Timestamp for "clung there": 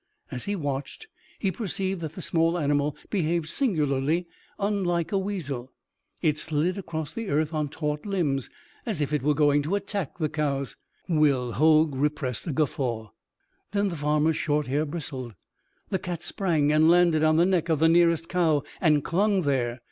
19.03-19.79